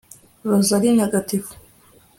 [0.49, 1.51] rozari ntagatifu